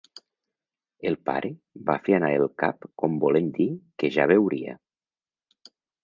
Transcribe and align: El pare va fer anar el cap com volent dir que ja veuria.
El 1.09 1.17
pare 1.29 1.49
va 1.89 1.97
fer 2.07 2.15
anar 2.17 2.31
el 2.37 2.49
cap 2.63 2.87
com 3.01 3.19
volent 3.25 3.51
dir 3.59 3.67
que 4.05 4.09
ja 4.15 4.25
veuria. 4.33 4.73